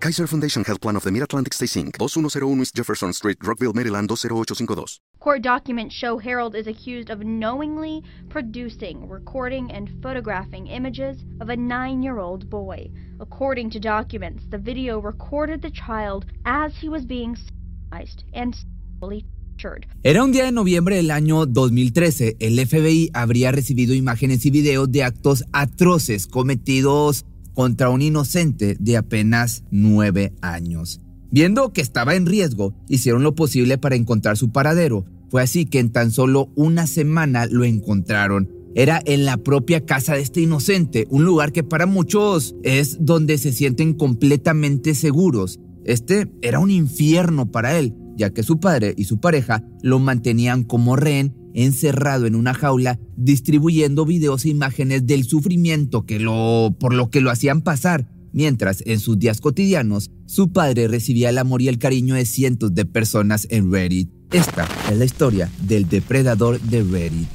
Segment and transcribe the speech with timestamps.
[0.00, 4.08] Kaiser Foundation Health Plan of the Mid-Atlantic Stay Inc., 2101 East Jefferson Street, Rockville, Maryland
[4.08, 5.00] 20852.
[5.18, 11.56] Court documents show Harold is accused of knowingly producing, recording, and photographing images of a
[11.56, 12.88] nine year old boy.
[13.18, 19.24] According to documents, the video recorded the child as he was being sexualized and sexually
[19.58, 19.86] tortured.
[20.04, 22.36] Era un día de noviembre del año 2013.
[22.38, 27.24] El FBI habría recibido imágenes y videos de actos atroces cometidos
[27.58, 31.00] contra un inocente de apenas nueve años.
[31.32, 35.06] Viendo que estaba en riesgo, hicieron lo posible para encontrar su paradero.
[35.28, 38.48] Fue así que en tan solo una semana lo encontraron.
[38.76, 43.38] Era en la propia casa de este inocente, un lugar que para muchos es donde
[43.38, 45.58] se sienten completamente seguros.
[45.82, 50.64] Este era un infierno para él, ya que su padre y su pareja lo mantenían
[50.64, 56.92] como rehén encerrado en una jaula distribuyendo videos e imágenes del sufrimiento que lo, por
[56.92, 61.62] lo que lo hacían pasar, mientras en sus días cotidianos su padre recibía el amor
[61.62, 64.10] y el cariño de cientos de personas en Reddit.
[64.32, 67.28] Esta es la historia del depredador de Reddit.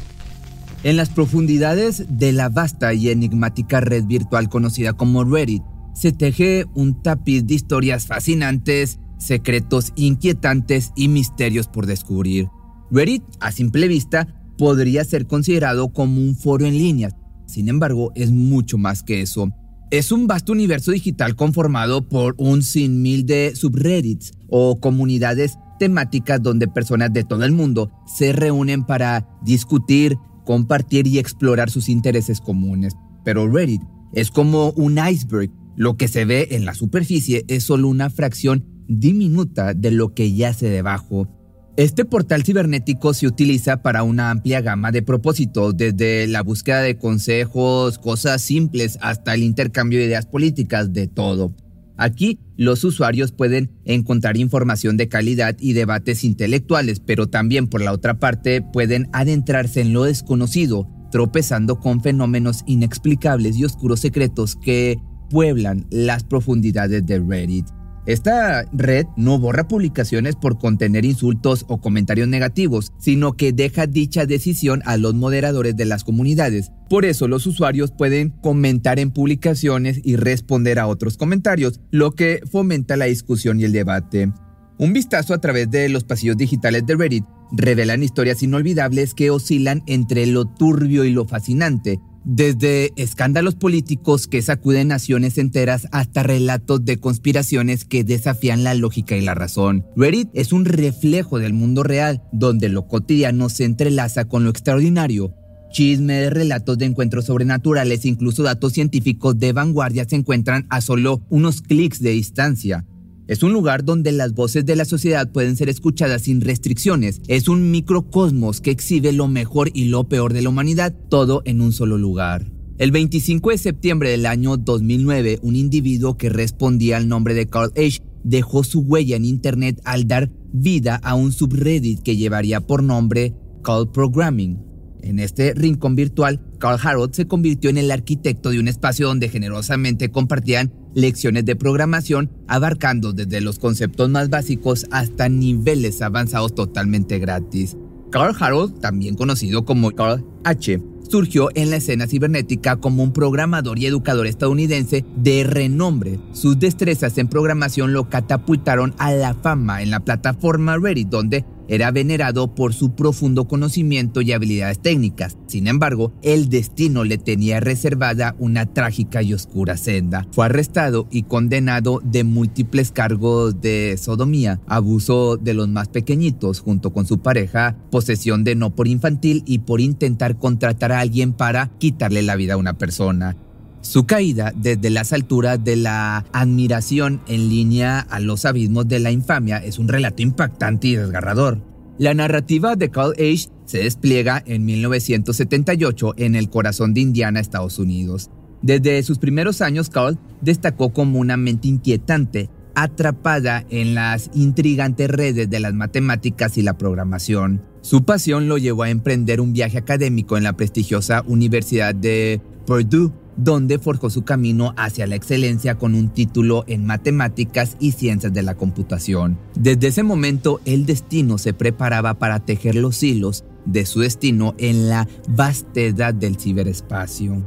[0.84, 5.64] En las profundidades de la vasta y enigmática red virtual conocida como Reddit,
[5.96, 12.48] se teje un tapiz de historias fascinantes, secretos inquietantes y misterios por descubrir.
[12.92, 17.10] Reddit, a simple vista, podría ser considerado como un foro en línea.
[17.48, 19.50] Sin embargo, es mucho más que eso.
[19.92, 26.68] Es un vasto universo digital conformado por un sinmil de subreddits o comunidades temáticas donde
[26.68, 32.94] personas de todo el mundo se reúnen para discutir, compartir y explorar sus intereses comunes.
[33.24, 33.82] Pero Reddit
[34.14, 35.52] es como un iceberg.
[35.76, 40.34] Lo que se ve en la superficie es solo una fracción diminuta de lo que
[40.34, 41.28] yace debajo.
[41.76, 46.98] Este portal cibernético se utiliza para una amplia gama de propósitos, desde la búsqueda de
[46.98, 51.56] consejos, cosas simples, hasta el intercambio de ideas políticas, de todo.
[51.98, 57.92] Aquí los usuarios pueden encontrar información de calidad y debates intelectuales, pero también por la
[57.92, 64.98] otra parte pueden adentrarse en lo desconocido, tropezando con fenómenos inexplicables y oscuros secretos que
[65.30, 67.66] pueblan las profundidades de Reddit.
[68.06, 74.26] Esta red no borra publicaciones por contener insultos o comentarios negativos, sino que deja dicha
[74.26, 76.72] decisión a los moderadores de las comunidades.
[76.90, 82.42] Por eso los usuarios pueden comentar en publicaciones y responder a otros comentarios, lo que
[82.52, 84.34] fomenta la discusión y el debate.
[84.78, 89.82] Un vistazo a través de los pasillos digitales de Reddit revelan historias inolvidables que oscilan
[89.86, 96.86] entre lo turbio y lo fascinante, desde escándalos políticos que sacuden naciones enteras hasta relatos
[96.86, 99.86] de conspiraciones que desafían la lógica y la razón.
[99.96, 105.34] Reddit es un reflejo del mundo real, donde lo cotidiano se entrelaza con lo extraordinario.
[105.72, 111.62] Chismes, relatos de encuentros sobrenaturales, incluso datos científicos de vanguardia se encuentran a solo unos
[111.64, 112.86] clics de distancia.
[113.26, 117.22] Es un lugar donde las voces de la sociedad pueden ser escuchadas sin restricciones.
[117.30, 121.62] Es un microcosmos que exhibe lo mejor y lo peor de la humanidad, todo en
[121.62, 122.52] un solo lugar.
[122.78, 127.72] El 25 de septiembre del año 2009, un individuo que respondía al nombre de Carl
[127.78, 128.02] H.
[128.26, 133.34] dejó su huella en Internet al dar vida a un subreddit que llevaría por nombre
[133.64, 134.60] Call Programming.
[135.02, 139.30] En este rincón virtual, Carl Harold se convirtió en el arquitecto de un espacio donde
[139.30, 147.20] generosamente compartían lecciones de programación abarcando desde los conceptos más básicos hasta niveles avanzados totalmente
[147.20, 147.78] gratis.
[148.12, 153.78] Carl Harold, también conocido como Carl H., surgió en la escena cibernética como un programador
[153.78, 156.20] y educador estadounidense de renombre.
[156.32, 161.92] Sus destrezas en programación lo catapultaron a la fama en la plataforma Reddit, donde era
[161.92, 165.38] venerado por su profundo conocimiento y habilidades técnicas.
[165.48, 170.28] Sin embargo, el destino le tenía reservada una trágica y oscura senda.
[170.32, 176.92] Fue arrestado y condenado de múltiples cargos de sodomía, abuso de los más pequeñitos junto
[176.92, 181.72] con su pareja, posesión de no por infantil y por intentar contratar a alguien para
[181.78, 183.38] quitarle la vida a una persona.
[183.84, 189.12] Su caída desde las alturas de la admiración en línea a los abismos de la
[189.12, 191.60] infamia es un relato impactante y desgarrador.
[191.98, 193.50] La narrativa de Carl H.
[193.66, 198.32] se despliega en 1978 en el corazón de Indiana, Estados Unidos.
[198.62, 205.50] Desde sus primeros años, Carl destacó como una mente inquietante, atrapada en las intrigantes redes
[205.50, 207.62] de las matemáticas y la programación.
[207.82, 213.12] Su pasión lo llevó a emprender un viaje académico en la prestigiosa Universidad de Purdue,
[213.38, 218.44] donde forjó su camino hacia la excelencia con un título en matemáticas y ciencias de
[218.44, 219.38] la computación.
[219.56, 224.90] Desde ese momento, el destino se preparaba para tejer los hilos de su destino en
[224.90, 227.44] la vastedad del ciberespacio.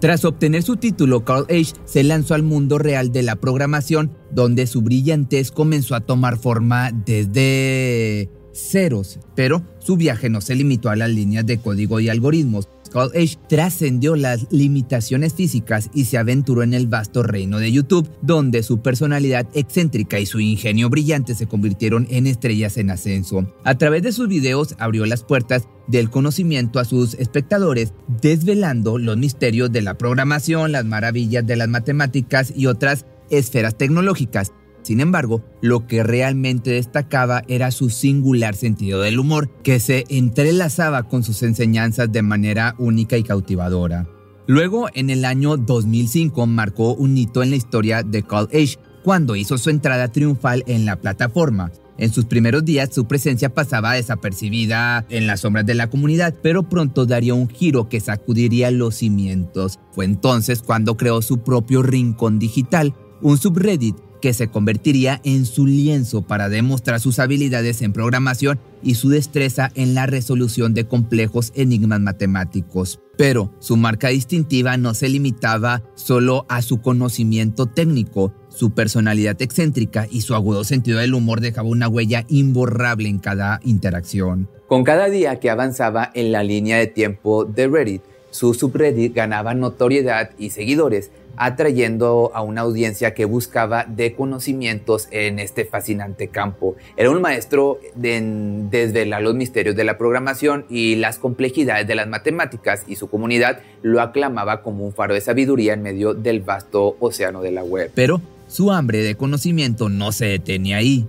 [0.00, 1.74] Tras obtener su título, Carl H.
[1.84, 6.92] se lanzó al mundo real de la programación, donde su brillantez comenzó a tomar forma
[6.92, 12.68] desde ceros, pero su viaje no se limitó a las líneas de código y algoritmos.
[12.88, 18.10] Skull Age trascendió las limitaciones físicas y se aventuró en el vasto reino de YouTube,
[18.22, 23.52] donde su personalidad excéntrica y su ingenio brillante se convirtieron en estrellas en ascenso.
[23.64, 29.16] A través de sus videos abrió las puertas del conocimiento a sus espectadores, desvelando los
[29.16, 34.52] misterios de la programación, las maravillas de las matemáticas y otras esferas tecnológicas.
[34.88, 41.02] Sin embargo, lo que realmente destacaba era su singular sentido del humor, que se entrelazaba
[41.02, 44.08] con sus enseñanzas de manera única y cautivadora.
[44.46, 49.36] Luego, en el año 2005, marcó un hito en la historia de Call Age, cuando
[49.36, 51.70] hizo su entrada triunfal en la plataforma.
[51.98, 56.66] En sus primeros días su presencia pasaba desapercibida en las sombras de la comunidad, pero
[56.66, 59.80] pronto daría un giro que sacudiría los cimientos.
[59.92, 65.66] Fue entonces cuando creó su propio rincón digital, un subreddit que se convertiría en su
[65.66, 71.52] lienzo para demostrar sus habilidades en programación y su destreza en la resolución de complejos
[71.54, 73.00] enigmas matemáticos.
[73.16, 80.06] Pero su marca distintiva no se limitaba solo a su conocimiento técnico, su personalidad excéntrica
[80.10, 84.48] y su agudo sentido del humor dejaba una huella imborrable en cada interacción.
[84.68, 89.54] Con cada día que avanzaba en la línea de tiempo de Reddit, su subreddit ganaba
[89.54, 96.76] notoriedad y seguidores, atrayendo a una audiencia que buscaba de conocimientos en este fascinante campo.
[96.96, 102.08] Era un maestro en desvelar los misterios de la programación y las complejidades de las
[102.08, 106.96] matemáticas y su comunidad lo aclamaba como un faro de sabiduría en medio del vasto
[107.00, 107.92] océano de la web.
[107.94, 111.06] Pero su hambre de conocimiento no se detenía ahí.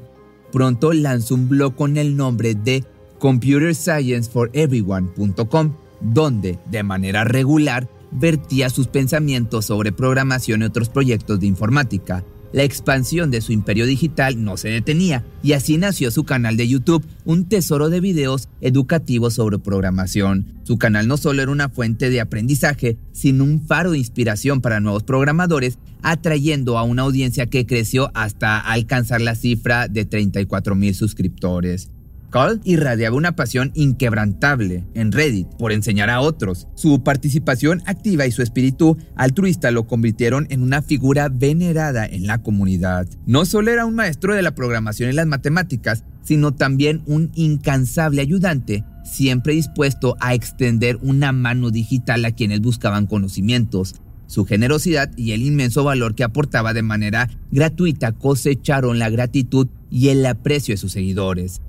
[0.51, 2.83] Pronto lanzó un blog con el nombre de
[3.19, 12.23] computerscienceforeveryone.com, donde de manera regular vertía sus pensamientos sobre programación y otros proyectos de informática.
[12.51, 16.67] La expansión de su imperio digital no se detenía y así nació su canal de
[16.67, 20.59] YouTube, un tesoro de videos educativos sobre programación.
[20.63, 24.79] Su canal no solo era una fuente de aprendizaje, sino un faro de inspiración para
[24.79, 30.95] nuevos programadores, atrayendo a una audiencia que creció hasta alcanzar la cifra de 34 mil
[30.95, 31.91] suscriptores.
[32.29, 36.67] Carl irradiaba una pasión inquebrantable en Reddit por enseñar a otros.
[36.75, 42.41] Su participación activa y su espíritu altruista lo convirtieron en una figura venerada en la
[42.41, 43.07] comunidad.
[43.25, 48.21] No solo era un maestro de la programación y las matemáticas, sino también un incansable
[48.21, 53.95] ayudante, siempre dispuesto a extender una mano digital a quienes buscaban conocimientos.
[54.27, 60.09] Su generosidad y el inmenso valor que aportaba de manera gratuita cosecharon la gratitud y
[60.09, 61.61] el aprecio de sus seguidores.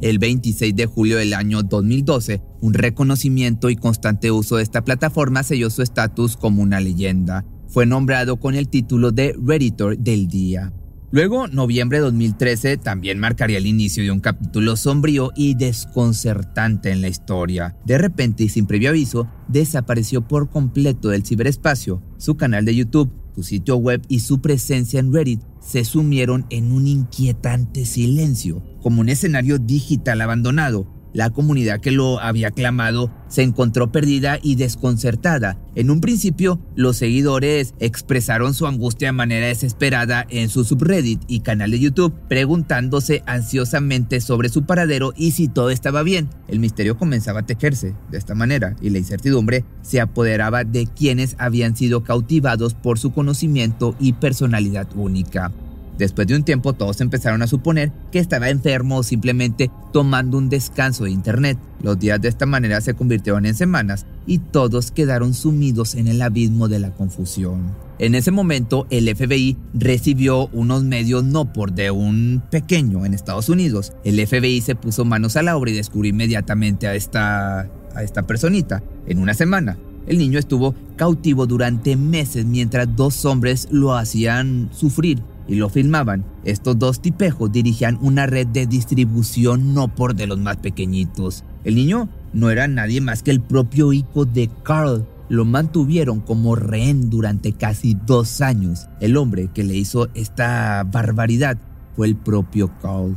[0.00, 5.42] El 26 de julio del año 2012, un reconocimiento y constante uso de esta plataforma
[5.42, 7.44] selló su estatus como una leyenda.
[7.68, 10.72] Fue nombrado con el título de Redditor del día.
[11.14, 17.02] Luego, noviembre de 2013 también marcaría el inicio de un capítulo sombrío y desconcertante en
[17.02, 17.76] la historia.
[17.84, 22.02] De repente y sin previo aviso, desapareció por completo del ciberespacio.
[22.18, 26.72] Su canal de YouTube, su sitio web y su presencia en Reddit se sumieron en
[26.72, 30.86] un inquietante silencio, como un escenario digital abandonado.
[31.14, 35.56] La comunidad que lo había clamado se encontró perdida y desconcertada.
[35.76, 41.40] En un principio, los seguidores expresaron su angustia de manera desesperada en su subreddit y
[41.40, 46.28] canal de YouTube, preguntándose ansiosamente sobre su paradero y si todo estaba bien.
[46.48, 51.36] El misterio comenzaba a tejerse de esta manera y la incertidumbre se apoderaba de quienes
[51.38, 55.52] habían sido cautivados por su conocimiento y personalidad única.
[55.98, 60.48] Después de un tiempo todos empezaron a suponer que estaba enfermo o simplemente tomando un
[60.48, 61.56] descanso de internet.
[61.82, 66.20] Los días de esta manera se convirtieron en semanas y todos quedaron sumidos en el
[66.20, 67.72] abismo de la confusión.
[68.00, 73.48] En ese momento el FBI recibió unos medios no por de un pequeño en Estados
[73.48, 73.92] Unidos.
[74.02, 77.60] El FBI se puso manos a la obra y descubrió inmediatamente a esta,
[77.94, 79.78] a esta personita en una semana.
[80.08, 86.24] El niño estuvo cautivo durante meses mientras dos hombres lo hacían sufrir y lo filmaban.
[86.44, 91.44] Estos dos tipejos dirigían una red de distribución no por de los más pequeñitos.
[91.64, 96.54] El niño no era nadie más que el propio hijo de Carl, lo mantuvieron como
[96.54, 98.88] rehén durante casi dos años.
[99.00, 101.56] El hombre que le hizo esta barbaridad
[101.96, 103.16] fue el propio Carl.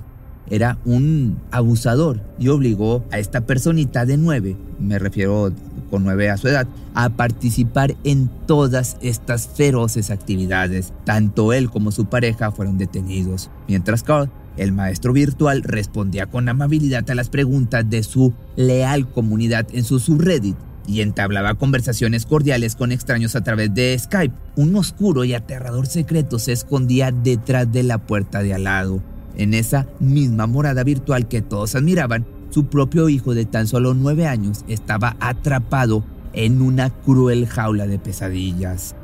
[0.50, 5.52] Era un abusador y obligó a esta personita de nueve, me refiero
[5.90, 10.94] con nueve a su edad, a participar en todas estas feroces actividades.
[11.06, 17.10] Tanto él como su pareja fueron detenidos, mientras Carl, el maestro virtual, respondía con amabilidad
[17.12, 22.92] a las preguntas de su leal comunidad en su subreddit y entablaba conversaciones cordiales con
[22.92, 24.34] extraños a través de Skype.
[24.56, 29.04] Un oscuro y aterrador secreto se escondía detrás de la puerta de al lado.
[29.36, 34.28] En esa misma morada virtual que todos admiraban, su propio hijo de tan solo nueve
[34.28, 38.96] años estaba atrapado en una cruel jaula de pesadillas.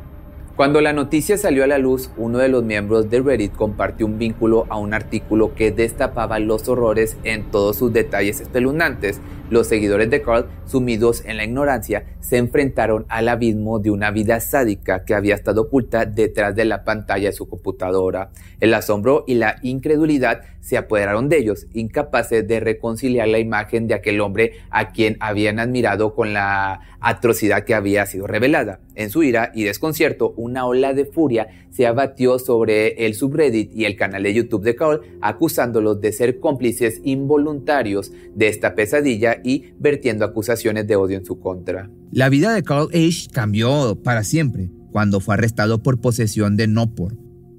[0.55, 4.19] Cuando la noticia salió a la luz, uno de los miembros de Reddit compartió un
[4.19, 9.19] vínculo a un artículo que destapaba los horrores en todos sus detalles espeluznantes.
[9.49, 14.39] Los seguidores de Carl, sumidos en la ignorancia, se enfrentaron al abismo de una vida
[14.39, 18.31] sádica que había estado oculta detrás de la pantalla de su computadora.
[18.61, 23.95] El asombro y la incredulidad se apoderaron de ellos, incapaces de reconciliar la imagen de
[23.95, 28.79] aquel hombre a quien habían admirado con la atrocidad que había sido revelada.
[28.95, 33.83] En su ira y desconcierto, una ola de furia se abatió sobre el subreddit y
[33.85, 39.73] el canal de YouTube de Carl, acusándolos de ser cómplices involuntarios de esta pesadilla y
[39.79, 41.89] vertiendo acusaciones de odio en su contra.
[42.11, 43.29] La vida de Carl H.
[43.31, 47.17] cambió para siempre cuando fue arrestado por posesión de Nopor.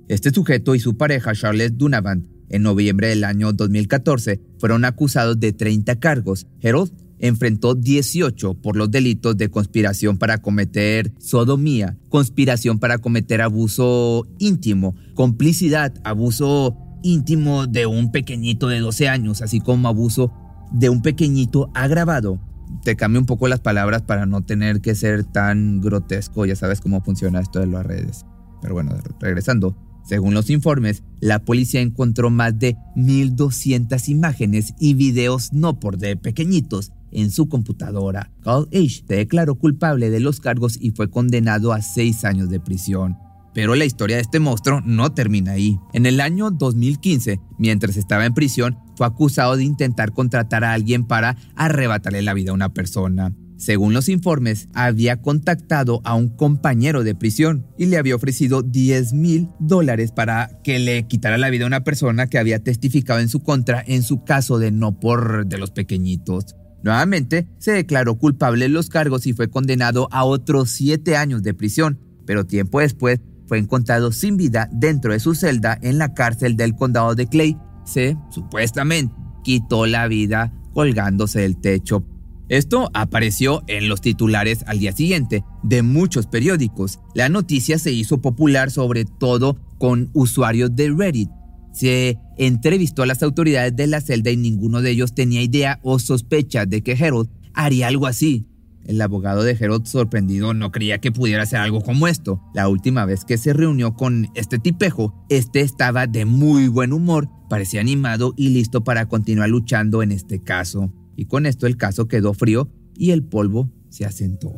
[0.08, 5.52] Este sujeto y su pareja Charles Dunavant en noviembre del año 2014 fueron acusados de
[5.52, 6.46] 30 cargos.
[6.62, 14.26] Harold enfrentó 18 por los delitos de conspiración para cometer sodomía, conspiración para cometer abuso
[14.38, 20.32] íntimo, complicidad, abuso íntimo de un pequeñito de 12 años, así como abuso
[20.74, 22.40] de un pequeñito agravado.
[22.82, 26.80] Te cambio un poco las palabras para no tener que ser tan grotesco, ya sabes
[26.80, 28.26] cómo funciona esto de las redes.
[28.60, 29.76] Pero bueno, regresando.
[30.04, 36.16] Según los informes, la policía encontró más de 1.200 imágenes y videos no por de
[36.16, 38.30] pequeñitos en su computadora.
[38.42, 39.04] Carl H.
[39.06, 43.16] se declaró culpable de los cargos y fue condenado a seis años de prisión.
[43.54, 45.78] Pero la historia de este monstruo no termina ahí.
[45.92, 51.04] En el año 2015, mientras estaba en prisión, fue acusado de intentar contratar a alguien
[51.04, 53.32] para arrebatarle la vida a una persona.
[53.56, 59.12] Según los informes, había contactado a un compañero de prisión y le había ofrecido 10
[59.12, 63.28] mil dólares para que le quitara la vida a una persona que había testificado en
[63.28, 66.56] su contra en su caso de no por de los pequeñitos.
[66.82, 71.54] Nuevamente, se declaró culpable de los cargos y fue condenado a otros siete años de
[71.54, 73.20] prisión, pero tiempo después
[73.58, 77.56] encontrado sin vida dentro de su celda en la cárcel del condado de Clay.
[77.84, 82.04] Se, supuestamente, quitó la vida colgándose del techo
[82.48, 87.00] esto apareció en los titulares al día siguiente de muchos periódicos.
[87.14, 91.30] La noticia se hizo popular sobre todo con usuarios de Reddit.
[91.72, 95.98] Se entrevistó a las autoridades de la celda y ninguno de ellos tenía idea o
[95.98, 98.46] sospecha de que Harold haría algo así.
[98.84, 102.42] El abogado de Harold, sorprendido, no creía que pudiera hacer algo como esto.
[102.54, 107.28] La última vez que se reunió con este tipejo, este estaba de muy buen humor,
[107.48, 112.08] parecía animado y listo para continuar luchando en este caso y con esto el caso
[112.08, 114.52] quedó frío y el polvo se asentó.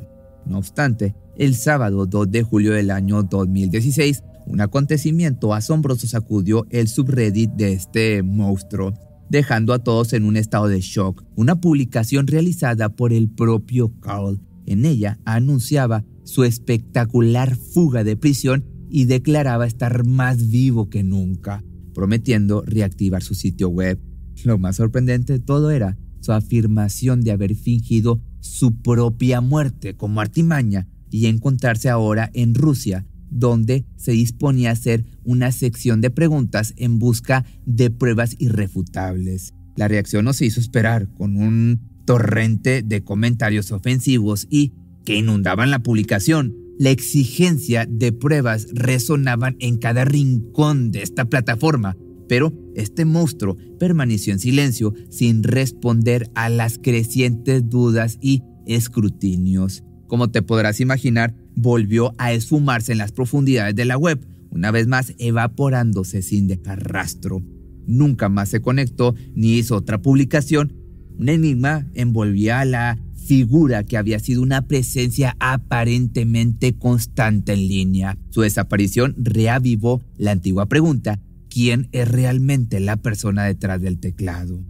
[0.47, 6.89] No obstante, el sábado 2 de julio del año 2016, un acontecimiento asombroso sacudió el
[6.89, 8.95] subreddit de este monstruo,
[9.31, 11.25] dejando a todos en un estado de shock.
[11.37, 14.41] Una publicación realizada por el propio Carl.
[14.67, 21.65] En ella anunciaba su espectacular fuga de prisión y declaraba estar más vivo que nunca,
[21.95, 24.01] prometiendo reactivar su sitio web.
[24.45, 30.21] Lo más sorprendente de todo era su afirmación de haber fingido su propia muerte como
[30.21, 33.07] artimaña y encontrarse ahora en Rusia,
[33.39, 39.55] donde se disponía a hacer una sección de preguntas en busca de pruebas irrefutables.
[39.77, 44.73] La reacción no se hizo esperar, con un torrente de comentarios ofensivos y
[45.05, 46.57] que inundaban la publicación.
[46.79, 51.97] La exigencia de pruebas resonaban en cada rincón de esta plataforma,
[52.29, 59.86] pero este monstruo permaneció en silencio sin responder a las crecientes dudas y escrutinios.
[60.07, 64.87] Como te podrás imaginar, volvió a esfumarse en las profundidades de la web, una vez
[64.87, 67.43] más evaporándose sin dejar rastro.
[67.87, 70.75] Nunca más se conectó ni hizo otra publicación.
[71.19, 78.19] Un enigma envolvía a la figura que había sido una presencia aparentemente constante en línea.
[78.31, 84.63] Su desaparición reavivó la antigua pregunta quién es realmente la persona detrás del teclado.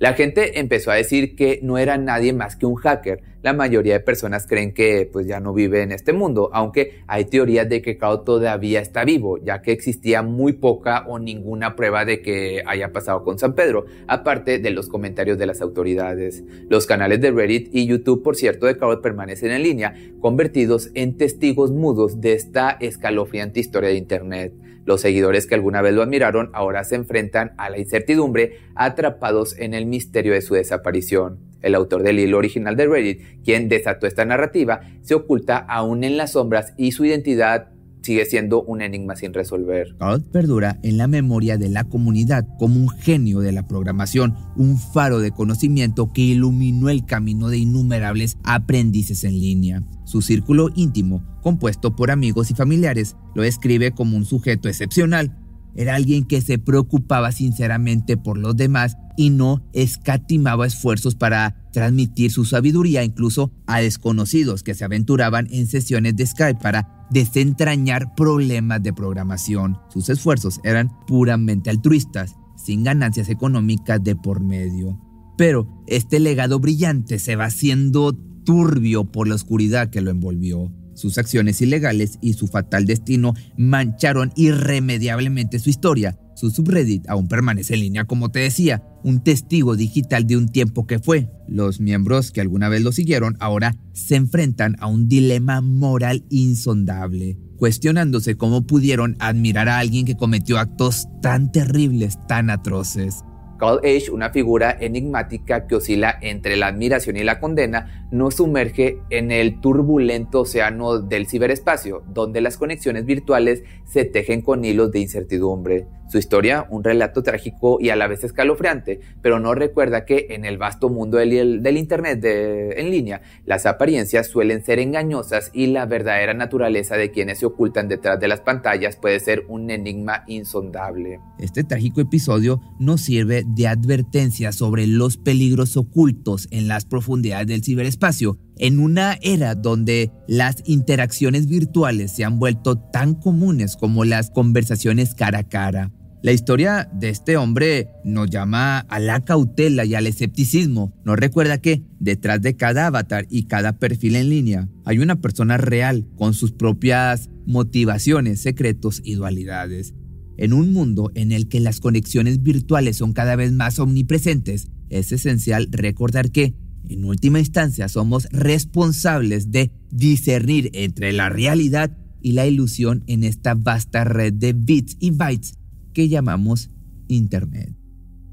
[0.00, 3.20] La gente empezó a decir que no era nadie más que un hacker.
[3.42, 7.26] La mayoría de personas creen que pues ya no vive en este mundo, aunque hay
[7.26, 12.06] teorías de que Carl todavía está vivo, ya que existía muy poca o ninguna prueba
[12.06, 16.44] de que haya pasado con San Pedro, aparte de los comentarios de las autoridades.
[16.70, 21.18] Los canales de Reddit y YouTube, por cierto, de Carl permanecen en línea, convertidos en
[21.18, 24.54] testigos mudos de esta escalofriante historia de Internet.
[24.90, 29.72] Los seguidores que alguna vez lo admiraron ahora se enfrentan a la incertidumbre, atrapados en
[29.72, 31.38] el misterio de su desaparición.
[31.62, 36.16] El autor del hilo original de Reddit, quien desató esta narrativa, se oculta aún en
[36.16, 37.68] las sombras y su identidad
[38.02, 39.96] sigue siendo un enigma sin resolver.
[39.98, 44.78] Carl perdura en la memoria de la comunidad como un genio de la programación, un
[44.78, 49.82] faro de conocimiento que iluminó el camino de innumerables aprendices en línea.
[50.04, 55.36] Su círculo íntimo, compuesto por amigos y familiares, lo describe como un sujeto excepcional.
[55.74, 62.30] Era alguien que se preocupaba sinceramente por los demás y no escatimaba esfuerzos para transmitir
[62.30, 68.82] su sabiduría incluso a desconocidos que se aventuraban en sesiones de Skype para desentrañar problemas
[68.82, 69.78] de programación.
[69.92, 75.00] Sus esfuerzos eran puramente altruistas, sin ganancias económicas de por medio.
[75.36, 78.12] Pero este legado brillante se va haciendo
[78.44, 80.72] turbio por la oscuridad que lo envolvió.
[81.00, 86.18] Sus acciones ilegales y su fatal destino mancharon irremediablemente su historia.
[86.36, 90.86] Su subreddit aún permanece en línea, como te decía, un testigo digital de un tiempo
[90.86, 91.30] que fue.
[91.48, 97.38] Los miembros que alguna vez lo siguieron ahora se enfrentan a un dilema moral insondable,
[97.56, 103.24] cuestionándose cómo pudieron admirar a alguien que cometió actos tan terribles, tan atroces.
[103.60, 108.98] Carl Age, una figura enigmática que oscila entre la admiración y la condena, nos sumerge
[109.10, 115.00] en el turbulento océano del ciberespacio, donde las conexiones virtuales se tejen con hilos de
[115.00, 115.86] incertidumbre.
[116.10, 120.44] Su historia, un relato trágico y a la vez escalofriante, pero no recuerda que en
[120.44, 126.34] el vasto mundo del, Internet en línea, las apariencias suelen ser engañosas y la verdadera
[126.34, 131.20] naturaleza de quienes se ocultan detrás de las pantallas puede ser un enigma insondable.
[131.38, 137.62] Este trágico episodio nos sirve de advertencia sobre los peligros ocultos en las profundidades del
[137.62, 144.30] ciberespacio en una era donde las interacciones virtuales se han vuelto tan comunes como las
[144.30, 145.90] conversaciones cara a cara.
[146.22, 150.92] La historia de este hombre nos llama a la cautela y al escepticismo.
[151.02, 155.56] Nos recuerda que detrás de cada avatar y cada perfil en línea hay una persona
[155.56, 159.94] real con sus propias motivaciones, secretos y dualidades.
[160.36, 165.12] En un mundo en el que las conexiones virtuales son cada vez más omnipresentes, es
[165.12, 166.54] esencial recordar que
[166.90, 173.54] en última instancia, somos responsables de discernir entre la realidad y la ilusión en esta
[173.54, 175.59] vasta red de bits y bytes
[175.92, 176.70] que llamamos
[177.08, 177.74] Internet.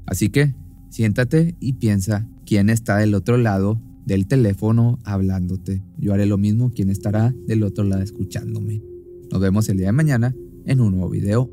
[0.06, 0.54] Así que,
[0.90, 5.82] siéntate y piensa quién está del otro lado del teléfono hablándote.
[5.98, 8.82] Yo haré lo mismo, quién estará del otro lado escuchándome.
[9.30, 11.52] Nos vemos el día de mañana en un nuevo video